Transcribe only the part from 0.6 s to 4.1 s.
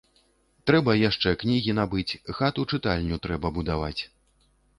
Трэба яшчэ кнігі набыць, хату-чытальню трэба будаваць.